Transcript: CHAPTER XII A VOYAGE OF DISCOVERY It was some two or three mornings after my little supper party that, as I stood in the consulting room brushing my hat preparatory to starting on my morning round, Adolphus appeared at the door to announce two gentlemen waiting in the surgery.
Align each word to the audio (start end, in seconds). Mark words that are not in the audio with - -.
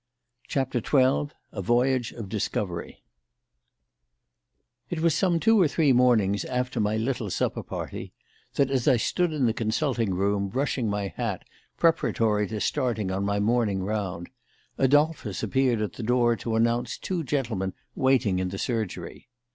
CHAPTER 0.47 0.79
XII 0.83 1.31
A 1.51 1.61
VOYAGE 1.61 2.13
OF 2.13 2.27
DISCOVERY 2.27 3.03
It 4.89 4.99
was 4.99 5.13
some 5.13 5.39
two 5.39 5.61
or 5.61 5.67
three 5.67 5.93
mornings 5.93 6.43
after 6.43 6.79
my 6.79 6.97
little 6.97 7.29
supper 7.29 7.61
party 7.61 8.11
that, 8.55 8.71
as 8.71 8.87
I 8.87 8.97
stood 8.97 9.31
in 9.31 9.45
the 9.45 9.53
consulting 9.53 10.15
room 10.15 10.47
brushing 10.47 10.89
my 10.89 11.09
hat 11.09 11.45
preparatory 11.77 12.47
to 12.47 12.59
starting 12.61 13.11
on 13.11 13.23
my 13.23 13.39
morning 13.39 13.83
round, 13.83 14.31
Adolphus 14.79 15.43
appeared 15.43 15.81
at 15.83 15.93
the 15.93 16.01
door 16.01 16.35
to 16.35 16.55
announce 16.55 16.97
two 16.97 17.23
gentlemen 17.23 17.73
waiting 17.95 18.39
in 18.39 18.49
the 18.49 18.57
surgery. 18.57 19.29